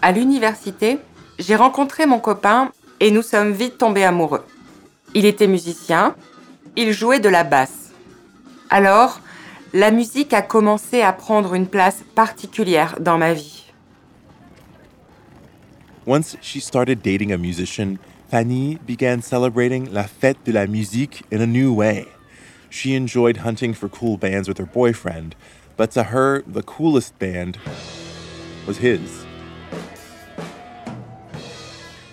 À 0.01 0.11
l'université, 0.11 0.99
j'ai 1.39 1.55
rencontré 1.55 2.05
mon 2.05 2.19
copain 2.19 2.71
et 2.99 3.11
nous 3.11 3.21
sommes 3.21 3.51
vite 3.51 3.77
tombés 3.77 4.03
amoureux. 4.03 4.43
Il 5.13 5.25
était 5.25 5.47
musicien, 5.47 6.15
il 6.75 6.91
jouait 6.91 7.19
de 7.19 7.29
la 7.29 7.43
basse. 7.43 7.91
Alors, 8.69 9.21
la 9.73 9.91
musique 9.91 10.33
a 10.33 10.41
commencé 10.41 11.01
à 11.01 11.13
prendre 11.13 11.53
une 11.53 11.67
place 11.67 12.03
particulière 12.15 12.97
dans 12.99 13.17
ma 13.17 13.33
vie. 13.33 13.63
Once 16.05 16.35
she 16.41 16.59
started 16.59 17.01
dating 17.01 17.31
a 17.31 17.37
musician, 17.37 17.97
Fanny 18.29 18.77
began 18.85 19.21
celebrating 19.21 19.89
la 19.91 20.03
fête 20.03 20.37
de 20.45 20.51
la 20.51 20.67
musique 20.67 21.23
in 21.31 21.39
a 21.39 21.45
new 21.45 21.73
way. 21.73 22.05
She 22.73 22.95
enjoyed 22.95 23.37
hunting 23.37 23.75
for 23.75 23.87
cool 23.87 24.17
bands 24.17 24.47
with 24.47 24.57
her 24.57 24.65
boyfriend, 24.65 25.35
but 25.77 25.91
to 25.91 26.05
her, 26.05 26.41
the 26.47 26.63
coolest 26.63 27.17
band 27.19 27.59
was 28.65 28.79
his. 28.79 29.27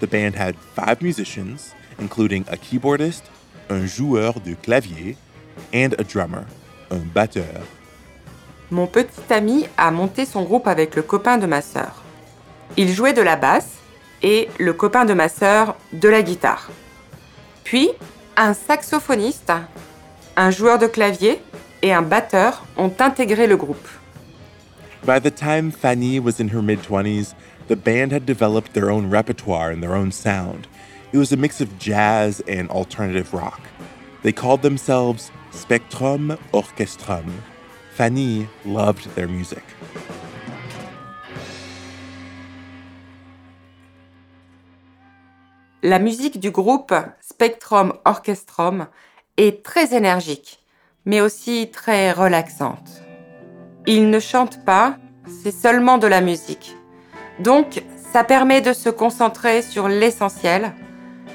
The 0.00 0.06
band 0.06 0.34
had 0.34 0.56
five 0.58 1.00
musicians, 1.00 1.74
including 1.98 2.44
a 2.46 2.58
keyboardist, 2.58 3.22
un 3.70 3.86
joueur 3.86 4.34
de 4.44 4.54
clavier, 4.54 5.16
and 5.72 5.94
a 5.98 6.04
drummer, 6.04 6.44
un 6.90 7.10
batteur. 7.14 7.62
Mon 8.70 8.86
petit 8.86 9.32
ami 9.32 9.66
a 9.78 9.90
monté 9.90 10.26
son 10.26 10.42
groupe 10.42 10.68
avec 10.68 10.94
le 10.94 11.00
copain 11.00 11.38
de 11.38 11.46
ma 11.46 11.62
sœur. 11.62 12.02
Il 12.76 12.92
jouait 12.92 13.14
de 13.14 13.22
la 13.22 13.36
basse 13.36 13.78
et 14.22 14.50
le 14.58 14.74
copain 14.74 15.06
de 15.06 15.14
ma 15.14 15.30
sœur 15.30 15.74
de 15.94 16.08
la 16.10 16.22
guitare. 16.22 16.68
Puis, 17.64 17.88
un 18.36 18.52
saxophoniste, 18.52 19.52
un 20.40 20.50
joueur 20.50 20.78
de 20.78 20.86
clavier 20.86 21.38
et 21.82 21.92
un 21.92 22.00
batteur 22.00 22.64
ont 22.78 22.90
intégré 22.98 23.46
le 23.46 23.58
groupe. 23.58 23.88
By 25.04 25.20
the 25.20 25.30
time 25.30 25.70
Fanny 25.70 26.18
was 26.18 26.40
in 26.40 26.48
her 26.48 26.62
mid 26.62 26.78
20s, 26.82 27.34
the 27.68 27.76
band 27.76 28.10
had 28.10 28.24
developed 28.24 28.72
their 28.72 28.90
own 28.90 29.10
repertoire 29.10 29.70
and 29.70 29.82
their 29.82 29.94
own 29.94 30.10
sound. 30.10 30.66
It 31.12 31.18
was 31.18 31.30
a 31.30 31.36
mix 31.36 31.60
of 31.60 31.78
jazz 31.78 32.40
and 32.48 32.70
alternative 32.70 33.34
rock. 33.34 33.60
They 34.22 34.32
called 34.32 34.62
themselves 34.62 35.30
Spectrum 35.50 36.38
Orchestrum. 36.54 37.42
Fanny 37.94 38.48
loved 38.64 39.14
their 39.16 39.28
music. 39.28 39.64
La 45.82 45.98
musique 45.98 46.40
du 46.40 46.50
groupe 46.50 46.94
Spectrum 47.20 47.92
Orchestrum 48.06 48.86
est 49.36 49.62
très 49.62 49.94
énergique, 49.94 50.60
mais 51.04 51.20
aussi 51.20 51.70
très 51.72 52.12
relaxante. 52.12 53.02
Ils 53.86 54.10
ne 54.10 54.20
chantent 54.20 54.64
pas, 54.64 54.96
c'est 55.42 55.52
seulement 55.52 55.98
de 55.98 56.06
la 56.06 56.20
musique. 56.20 56.76
Donc, 57.38 57.82
ça 58.12 58.24
permet 58.24 58.60
de 58.60 58.72
se 58.72 58.90
concentrer 58.90 59.62
sur 59.62 59.88
l'essentiel, 59.88 60.72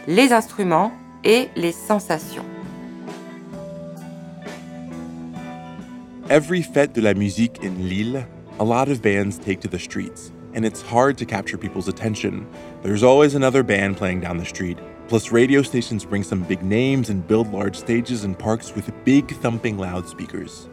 les 0.07 0.33
instruments 0.33 0.91
et 1.23 1.49
les 1.55 1.71
sensations. 1.71 2.45
Every 6.29 6.63
fête 6.63 6.93
de 6.93 7.01
la 7.01 7.13
musique 7.13 7.59
in 7.63 7.75
Lille, 7.77 8.25
a 8.59 8.63
lot 8.63 8.89
of 8.89 9.01
bands 9.01 9.37
take 9.39 9.59
to 9.61 9.67
the 9.67 9.79
streets, 9.79 10.31
and 10.55 10.63
it's 10.63 10.81
hard 10.81 11.17
to 11.17 11.25
capture 11.25 11.57
people's 11.57 11.87
attention. 11.87 12.47
There's 12.83 13.03
always 13.03 13.35
another 13.35 13.63
band 13.63 13.97
playing 13.97 14.21
down 14.21 14.37
the 14.37 14.45
street. 14.45 14.77
Plus, 15.07 15.31
radio 15.31 15.61
stations 15.61 16.03
bring 16.03 16.23
some 16.23 16.41
big 16.43 16.63
names 16.63 17.09
and 17.09 17.27
build 17.27 17.51
large 17.53 17.75
stages 17.75 18.23
and 18.23 18.37
parks 18.37 18.73
with 18.75 18.91
big 19.03 19.29
thumping 19.37 19.77
loudspeakers. 19.77 20.67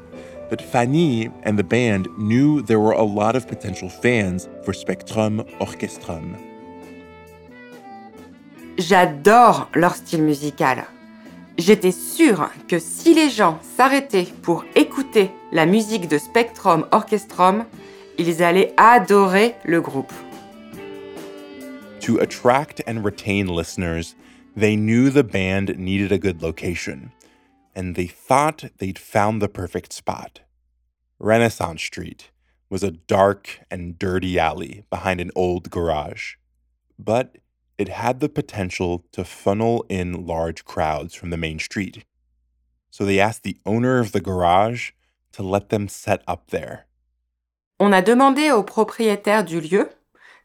But 0.49 0.63
Fanny 0.63 1.31
and 1.43 1.59
the 1.59 1.65
band 1.65 2.09
knew 2.19 2.63
there 2.63 2.81
were 2.81 2.93
a 2.93 3.03
lot 3.03 3.37
of 3.37 3.47
potential 3.47 3.91
fans 3.91 4.49
for 4.65 4.73
Spectrum 4.73 5.45
Orchestrum. 5.61 6.37
J'adore 8.79 9.69
leur 9.75 9.95
style 9.95 10.23
musical. 10.23 10.87
J'étais 11.59 11.93
sûre 11.93 12.51
que 12.69 12.79
si 12.79 13.13
les 13.13 13.29
gens 13.29 13.59
s'arrêtaient 13.77 14.29
pour 14.43 14.65
écouter 14.75 15.31
la 15.53 15.67
musique 15.67 16.09
de 16.09 16.17
Spectrum 16.17 16.87
Orchestrum, 16.91 17.67
ils 18.19 18.43
allaient 18.43 18.73
adorer 18.79 19.55
le 19.65 19.83
groupe. 19.83 20.13
To 22.01 22.19
attract 22.19 22.83
and 22.87 23.05
retain 23.05 23.47
listeners, 23.47 24.15
they 24.55 24.77
knew 24.77 25.11
the 25.11 25.25
band 25.25 25.79
needed 25.79 26.13
a 26.13 26.19
good 26.19 26.43
location, 26.43 27.13
and 27.75 27.95
they 27.95 28.07
thought 28.07 28.65
they'd 28.79 28.99
found 28.99 29.41
the 29.41 29.49
perfect 29.49 29.93
spot. 29.93 30.41
Renaissance 31.19 31.83
Street 31.83 32.31
was 32.69 32.83
a 32.83 32.91
dark 32.91 33.61
and 33.71 33.99
dirty 33.99 34.39
alley 34.39 34.85
behind 34.91 35.21
an 35.21 35.31
old 35.35 35.71
garage, 35.71 36.35
but 36.99 37.39
it 37.79 37.89
had 37.89 38.21
the 38.21 38.29
potential 38.29 39.05
to 39.13 39.25
funnel 39.25 39.85
in 39.89 40.27
large 40.27 40.65
crowds 40.65 41.15
from 41.15 41.31
the 41.31 41.37
main 41.37 41.59
street. 41.59 42.05
So 42.91 43.05
they 43.05 43.21
asked 43.21 43.43
the 43.43 43.59
owner 43.65 43.99
of 43.99 44.13
the 44.13 44.21
garage 44.21 44.93
to 45.33 45.43
let 45.43 45.71
them 45.71 45.89
set 45.89 46.23
up 46.27 46.51
there. 46.51 46.87
On 47.81 47.93
a 47.93 48.03
demandé 48.03 48.51
au 48.53 48.63
propriétaire 48.63 49.45
du 49.45 49.61
lieu 49.61 49.91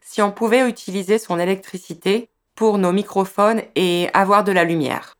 si 0.00 0.22
on 0.22 0.32
pouvait 0.32 0.68
utiliser 0.68 1.18
son 1.18 1.38
électricité 1.38 2.28
pour 2.58 2.76
nos 2.78 2.90
microphones 2.90 3.62
et 3.76 4.08
avoir 4.14 4.42
de 4.42 4.50
la 4.50 4.64
lumière. 4.64 5.16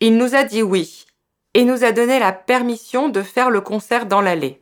Il 0.00 0.16
nous 0.16 0.34
a 0.34 0.42
dit 0.42 0.62
oui 0.62 1.04
et 1.52 1.66
nous 1.66 1.84
a 1.84 1.92
donné 1.92 2.18
la 2.18 2.32
permission 2.32 3.10
de 3.10 3.20
faire 3.20 3.50
le 3.50 3.60
concert 3.60 4.06
dans 4.06 4.22
l'allée. 4.22 4.58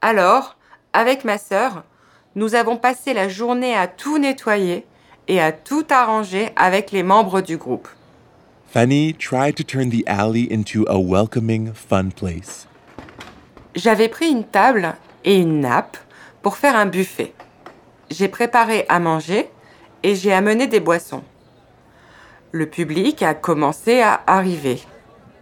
Alors, 0.00 0.56
avec 0.92 1.22
ma 1.22 1.38
sœur, 1.38 1.84
nous 2.34 2.56
avons 2.56 2.76
passé 2.76 3.14
la 3.14 3.28
journée 3.28 3.76
à 3.76 3.86
tout 3.86 4.18
nettoyer 4.18 4.84
et 5.28 5.40
à 5.40 5.52
tout 5.52 5.84
arranger 5.90 6.48
avec 6.56 6.90
les 6.90 7.04
membres 7.04 7.40
du 7.40 7.56
groupe. 7.56 7.86
Fanny 8.66 9.14
tried 9.14 9.54
to 9.54 9.62
turn 9.62 9.90
the 9.90 10.02
alley 10.08 10.48
into 10.50 10.84
a 10.88 10.98
welcoming, 10.98 11.72
fun 11.72 12.08
place. 12.10 12.66
J'avais 13.76 14.08
pris 14.08 14.28
une 14.28 14.42
table 14.42 14.96
et 15.24 15.38
une 15.38 15.60
nappe 15.60 15.98
pour 16.42 16.56
faire 16.56 16.74
un 16.74 16.86
buffet. 16.86 17.32
J'ai 18.10 18.26
préparé 18.26 18.86
à 18.88 18.98
manger 18.98 19.51
et 20.02 20.14
j'ai 20.14 20.32
amené 20.32 20.66
des 20.66 20.80
boissons. 20.80 21.22
Le 22.50 22.66
public 22.66 23.22
a 23.22 23.34
commencé 23.34 24.00
à 24.00 24.22
arriver. 24.26 24.80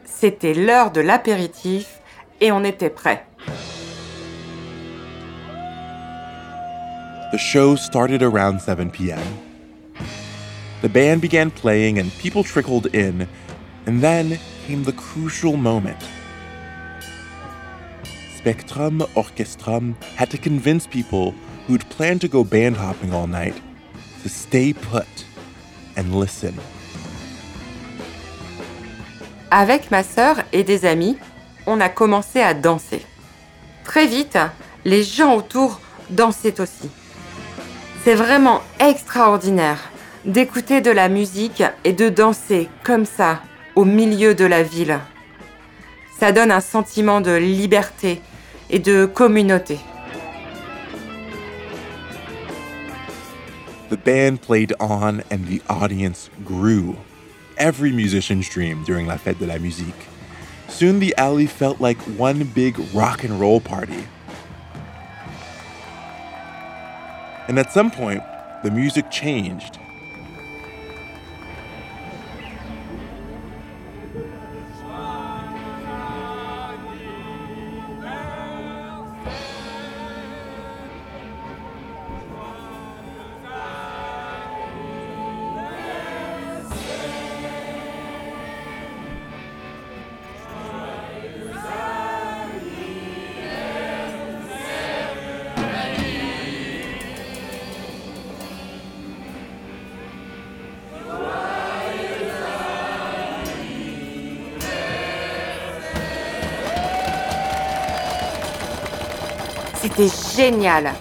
C'était 0.05 0.55
l'heure 0.55 0.90
de 0.90 1.01
l'apéritif 1.01 2.01
et 2.40 2.53
on 2.53 2.64
était 2.64 2.90
prêt. 2.90 3.27
The 7.33 7.38
show 7.38 7.77
started 7.77 8.23
around 8.23 8.61
7 8.61 8.90
p.m. 8.90 9.20
The 10.83 10.88
band 10.88 11.20
began 11.20 11.51
playing 11.51 11.99
and 11.99 12.11
people 12.20 12.42
trickled 12.42 12.87
in, 12.94 13.29
and 13.87 14.01
then 14.01 14.38
came 14.66 14.83
the 14.85 14.92
crucial 14.92 15.57
moment. 15.57 16.03
Spectrum 18.37 19.03
Orchestrum 19.14 19.94
had 20.16 20.31
to 20.31 20.38
convince 20.38 20.87
people 20.87 21.35
who'd 21.66 21.88
planned 21.90 22.20
to 22.23 22.29
go 22.29 22.42
band 22.42 22.77
hopping 22.77 23.12
all 23.12 23.27
night 23.27 23.61
Avec 29.50 29.90
ma 29.90 30.02
sœur 30.02 30.37
et 30.52 30.62
des 30.62 30.85
amis, 30.85 31.16
on 31.66 31.80
a 31.80 31.88
commencé 31.88 32.40
à 32.40 32.54
danser. 32.54 33.04
Très 33.85 34.06
vite, 34.06 34.38
les 34.85 35.02
gens 35.02 35.35
autour 35.35 35.80
dansaient 36.11 36.61
aussi. 36.61 36.90
C'est 38.04 38.14
vraiment 38.14 38.62
extraordinaire 38.78 39.90
d'écouter 40.24 40.80
de 40.80 40.90
la 40.90 41.09
musique 41.09 41.62
et 41.85 41.92
de 41.92 42.09
danser 42.09 42.68
comme 42.85 43.04
ça 43.04 43.40
au 43.74 43.85
milieu 43.85 44.35
de 44.35 44.44
la 44.44 44.62
ville. 44.62 44.98
Ça 46.18 46.33
donne 46.33 46.50
un 46.50 46.61
sentiment 46.61 47.20
de 47.20 47.33
liberté 47.33 48.20
et 48.68 48.78
de 48.78 49.06
communauté. 49.06 49.78
The 53.90 53.96
band 53.96 54.40
played 54.40 54.72
on 54.79 55.24
and 55.33 55.48
the 55.48 55.61
audience 55.68 56.31
grew. 56.44 56.96
Every 57.57 57.90
musician's 57.90 58.48
dream 58.48 58.85
during 58.85 59.09
La 59.09 59.16
Fête 59.16 59.40
de 59.40 59.46
la 59.46 59.59
Musique. 59.59 60.07
Soon 60.68 61.00
the 61.00 61.12
alley 61.18 61.48
felt 61.48 61.81
like 61.81 61.98
one 62.16 62.44
big 62.44 62.79
rock 62.94 63.24
and 63.24 63.40
roll 63.40 63.61
party. 63.61 64.07
And 67.48 67.59
at 67.59 67.72
some 67.72 67.90
point, 67.90 68.22
the 68.62 68.70
music 68.70 69.11
changed. 69.11 69.81
C'était 110.01 110.43
génial. 110.43 110.93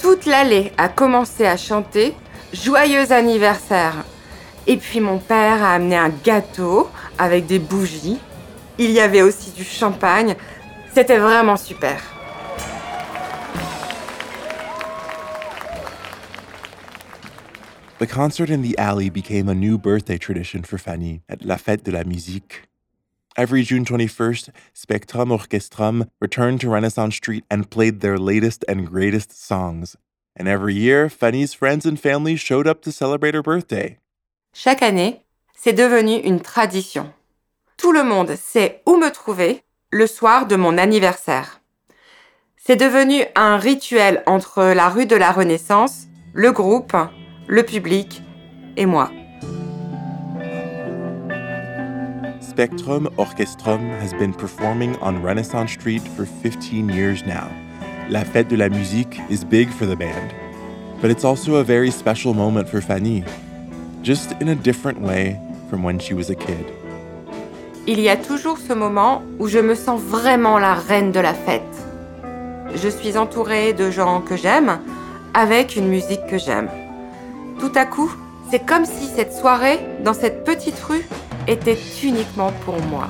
Toute 0.00 0.26
l'allée 0.26 0.72
a 0.76 0.88
commencé 0.88 1.46
à 1.46 1.56
chanter 1.56 2.14
Joyeux 2.52 3.12
anniversaire. 3.12 4.04
Et 4.66 4.76
puis 4.76 4.98
mon 4.98 5.18
père 5.18 5.62
a 5.62 5.74
amené 5.74 5.96
un 5.96 6.08
gâteau 6.08 6.90
avec 7.16 7.46
des 7.46 7.60
bougies. 7.60 8.18
Il 8.76 8.90
y 8.90 8.98
avait 8.98 9.22
aussi 9.22 9.52
du 9.52 9.62
champagne. 9.62 10.34
C'était 10.92 11.18
vraiment 11.18 11.56
super. 11.56 12.00
The 18.00 18.06
concert 18.06 18.50
in 18.50 18.62
the 18.62 18.74
alley 18.78 19.10
became 19.10 19.48
a 19.48 19.54
new 19.54 19.78
birthday 19.78 20.18
tradition 20.18 20.62
for 20.64 20.78
Fanny 20.78 21.20
at 21.28 21.44
La 21.44 21.56
Fête 21.56 21.84
de 21.84 21.92
la 21.92 22.02
Musique. 22.02 22.62
Every 23.36 23.64
June 23.64 23.84
21st, 23.84 24.50
Spectrum 24.74 25.30
Orchestrum 25.30 26.06
returned 26.20 26.60
to 26.60 26.70
Renaissance 26.70 27.16
Street 27.16 27.44
and 27.50 27.68
played 27.68 28.00
their 28.00 28.16
latest 28.16 28.64
and 28.68 28.86
greatest 28.86 29.32
songs. 29.32 29.96
And 30.36 30.46
every 30.46 30.74
year, 30.74 31.08
Fanny's 31.08 31.52
friends 31.52 31.84
and 31.84 31.98
family 31.98 32.36
showed 32.36 32.68
up 32.68 32.80
to 32.82 32.92
celebrate 32.92 33.34
her 33.34 33.42
birthday. 33.42 33.98
Chaque 34.52 34.82
année, 34.82 35.24
c'est 35.52 35.72
devenu 35.72 36.20
une 36.22 36.38
tradition. 36.38 37.12
Tout 37.76 37.90
le 37.90 38.04
monde 38.04 38.36
sait 38.36 38.82
où 38.86 38.96
me 38.96 39.10
trouver 39.10 39.64
le 39.90 40.06
soir 40.06 40.46
de 40.46 40.54
mon 40.54 40.78
anniversaire. 40.78 41.60
C'est 42.56 42.76
devenu 42.76 43.24
un 43.34 43.56
rituel 43.56 44.22
entre 44.26 44.62
la 44.74 44.88
rue 44.88 45.06
de 45.06 45.16
la 45.16 45.32
Renaissance, 45.32 46.06
le 46.34 46.52
groupe, 46.52 46.96
le 47.48 47.64
public 47.64 48.22
et 48.76 48.86
moi. 48.86 49.10
Spectrum 52.54 53.08
Orchestrum 53.18 53.80
has 53.98 54.12
been 54.12 54.32
performing 54.32 54.94
on 55.02 55.20
Renaissance 55.20 55.72
Street 55.72 56.02
for 56.14 56.24
15 56.24 56.88
years 56.88 57.26
now. 57.26 57.50
La 58.08 58.22
Fête 58.22 58.46
de 58.46 58.56
la 58.56 58.68
Musique 58.68 59.18
is 59.28 59.42
big 59.42 59.68
for 59.68 59.86
the 59.86 59.96
band, 59.96 60.32
but 61.02 61.10
it's 61.10 61.24
also 61.24 61.56
a 61.56 61.64
very 61.64 61.90
special 61.90 62.32
moment 62.32 62.68
for 62.68 62.80
Fanny, 62.80 63.24
just 64.02 64.40
in 64.40 64.50
a 64.50 64.54
different 64.54 65.00
way 65.00 65.36
from 65.68 65.82
when 65.82 65.98
she 65.98 66.14
was 66.14 66.30
a 66.30 66.36
kid. 66.36 66.64
Il 67.88 67.98
y 67.98 68.08
a 68.08 68.16
toujours 68.16 68.58
ce 68.58 68.72
moment 68.72 69.24
où 69.40 69.48
je 69.48 69.58
me 69.58 69.74
sens 69.74 70.00
vraiment 70.00 70.60
la 70.60 70.74
reine 70.74 71.10
de 71.10 71.18
la 71.18 71.34
fête. 71.34 71.62
Je 72.76 72.88
suis 72.88 73.16
entourée 73.16 73.72
de 73.72 73.90
gens 73.90 74.20
que 74.20 74.36
j'aime, 74.36 74.78
avec 75.34 75.74
une 75.74 75.88
musique 75.88 76.24
que 76.28 76.38
j'aime. 76.38 76.68
Tout 77.58 77.72
à 77.74 77.84
coup, 77.84 78.12
c'est 78.48 78.64
comme 78.64 78.84
si 78.84 79.08
cette 79.08 79.32
soirée, 79.32 79.80
dans 80.04 80.14
cette 80.14 80.44
petite 80.44 80.78
rue, 80.78 81.04
était 81.46 81.78
uniquement 82.02 82.50
pour 82.64 82.80
moi. 82.86 83.08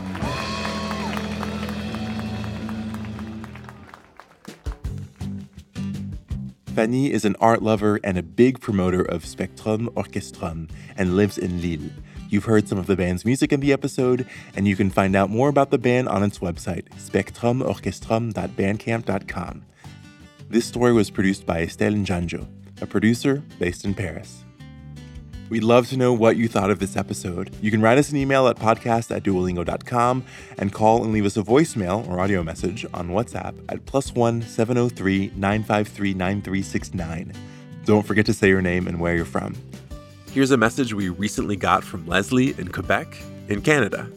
Fanny 6.75 7.13
is 7.13 7.25
an 7.25 7.37
art 7.41 7.63
lover 7.63 8.01
and 8.03 8.19
a 8.19 8.23
big 8.23 8.61
promoter 8.61 9.03
of 9.03 9.25
Spectrum 9.25 9.89
Orchestrum 9.95 10.69
and 10.97 11.17
lives 11.17 11.39
in 11.39 11.63
Lille. 11.63 11.93
You've 12.29 12.47
heard 12.47 12.67
some 12.67 12.79
of 12.79 12.87
the 12.87 12.97
band's 12.97 13.25
music 13.25 13.53
in 13.53 13.61
the 13.61 13.73
episode, 13.73 14.27
and 14.57 14.67
you 14.67 14.75
can 14.75 14.91
find 14.91 15.15
out 15.15 15.31
more 15.31 15.49
about 15.49 15.71
the 15.71 15.79
band 15.79 16.09
on 16.09 16.25
its 16.25 16.41
website, 16.41 16.89
spectrumorchestrum.bandcamp.com. 16.97 19.65
This 20.51 20.67
story 20.67 20.93
was 20.93 21.11
produced 21.11 21.47
by 21.47 21.63
Estelle 21.63 21.93
Njanjo, 21.93 22.49
a 22.83 22.87
producer 22.87 23.45
based 23.61 23.85
in 23.85 23.95
Paris. 23.95 24.44
We'd 25.51 25.63
love 25.63 25.89
to 25.89 25.97
know 25.97 26.13
what 26.13 26.37
you 26.37 26.49
thought 26.49 26.71
of 26.71 26.79
this 26.79 26.97
episode. 26.97 27.55
You 27.61 27.71
can 27.71 27.83
write 27.83 27.99
us 27.99 28.11
an 28.11 28.17
email 28.17 28.49
at 28.49 28.57
podcast 28.57 29.15
at 29.15 29.23
duolingo.com 29.23 30.25
and 30.59 30.73
call 30.73 31.05
and 31.05 31.13
leave 31.13 31.27
us 31.27 31.37
a 31.37 31.43
voicemail 31.43 32.09
or 32.09 32.19
audio 32.19 32.43
message 32.43 32.87
on 32.95 33.11
WhatsApp 33.11 33.55
at 33.69 33.85
plus 33.85 34.15
one 34.15 34.41
703 34.41 35.33
953 35.37 36.15
9369. 36.15 37.33
Don't 37.85 38.07
forget 38.07 38.25
to 38.27 38.33
say 38.33 38.49
your 38.49 38.63
name 38.63 38.87
and 38.87 38.99
where 38.99 39.15
you're 39.15 39.27
from. 39.27 39.55
Here's 40.33 40.51
a 40.51 40.57
message 40.57 40.95
we 40.95 41.11
recently 41.11 41.57
got 41.57 41.85
from 41.85 42.07
Leslie 42.07 42.59
in 42.59 42.69
Quebec, 42.73 43.23
in 43.49 43.61
Canada. 43.61 44.11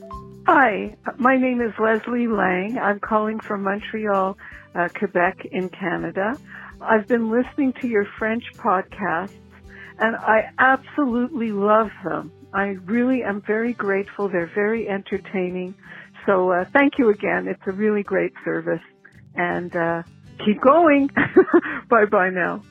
Hi, 0.48 0.96
my 1.18 1.36
name 1.36 1.60
is 1.60 1.74
Leslie 1.78 2.28
Lang. 2.28 2.80
I'm 2.80 3.02
calling 3.02 3.42
from 3.42 3.64
Montreal, 3.64 4.38
uh, 4.74 4.88
Quebec, 4.98 5.46
in 5.52 5.68
Canada. 5.68 6.38
I've 6.80 7.06
been 7.06 7.30
listening 7.30 7.74
to 7.82 7.88
your 7.88 8.06
French 8.18 8.46
podcasts 8.56 9.34
and 10.00 10.16
I 10.16 10.50
absolutely 10.60 11.52
love 11.52 11.90
them. 12.04 12.32
I 12.54 12.78
really 12.86 13.24
am 13.24 13.42
very 13.42 13.74
grateful. 13.74 14.30
They're 14.30 14.52
very 14.54 14.88
entertaining. 14.88 15.76
So 16.26 16.52
uh, 16.52 16.66
thank 16.74 16.98
you 16.98 17.10
again. 17.10 17.48
It's 17.48 17.62
a 17.66 17.72
really 17.72 18.04
great 18.04 18.34
service. 18.44 18.82
And 19.36 19.76
uh, 19.76 20.04
keep 20.44 20.62
going. 20.62 21.10
bye 21.90 22.06
bye 22.06 22.30
now. 22.30 22.62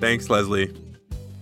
Thanks, 0.00 0.30
Leslie. 0.30 0.74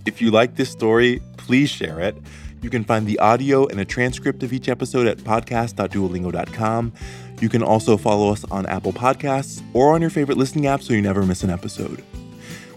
If 0.07 0.23
you 0.23 0.31
like 0.31 0.55
this 0.57 0.71
story, 0.71 1.21
please 1.37 1.69
share 1.69 2.01
it. 2.01 2.17
You 2.63 2.71
can 2.71 2.85
find 2.85 3.07
the 3.07 3.19
audio 3.19 3.67
and 3.67 3.79
a 3.81 3.85
transcript 3.85 4.43
of 4.43 4.53
each 4.53 4.69
episode 4.69 5.07
at 5.07 5.19
podcast.duolingo.com. 5.19 6.93
You 7.41 7.49
can 7.49 7.63
also 7.63 7.97
follow 7.97 8.33
us 8.33 8.45
on 8.51 8.67
Apple 8.67 8.93
Podcasts 8.93 9.63
or 9.75 9.95
on 9.95 10.01
your 10.01 10.11
favorite 10.11 10.39
listening 10.39 10.67
app 10.67 10.83
so 10.83 10.95
you 10.95 11.03
never 11.03 11.25
miss 11.25 11.43
an 11.43 11.51
episode. 11.51 12.03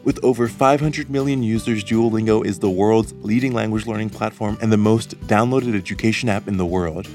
With 0.03 0.23
over 0.23 0.47
500 0.47 1.09
million 1.09 1.43
users, 1.43 1.83
Duolingo 1.83 2.45
is 2.45 2.59
the 2.59 2.69
world's 2.69 3.13
leading 3.21 3.53
language 3.53 3.85
learning 3.85 4.11
platform 4.11 4.57
and 4.61 4.71
the 4.71 4.77
most 4.77 5.19
downloaded 5.27 5.75
education 5.75 6.29
app 6.29 6.47
in 6.47 6.57
the 6.57 6.65
world. 6.65 7.07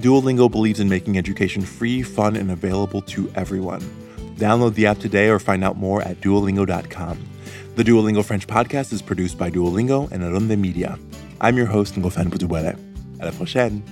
Duolingo 0.00 0.50
believes 0.50 0.78
in 0.78 0.88
making 0.88 1.16
education 1.16 1.62
free, 1.62 2.02
fun, 2.02 2.36
and 2.36 2.50
available 2.50 3.00
to 3.02 3.30
everyone. 3.34 3.80
Download 4.36 4.74
the 4.74 4.86
app 4.86 4.98
today 4.98 5.28
or 5.28 5.38
find 5.38 5.64
out 5.64 5.78
more 5.78 6.02
at 6.02 6.20
duolingo.com. 6.20 7.18
The 7.74 7.82
Duolingo 7.82 8.24
French 8.24 8.46
podcast 8.46 8.92
is 8.92 9.00
produced 9.00 9.38
by 9.38 9.50
Duolingo 9.50 10.10
and 10.12 10.22
Aronde 10.22 10.60
Media. 10.60 10.98
I'm 11.40 11.56
your 11.56 11.66
host, 11.66 11.94
Ngofan 11.94 12.28
Putubuele. 12.28 12.78
À 13.18 13.24
la 13.24 13.30
prochaine! 13.30 13.82